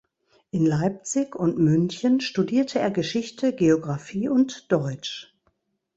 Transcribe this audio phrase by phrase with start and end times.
[0.49, 5.35] In Leipzig und München studierte er Geschichte, Geographie und Deutsch.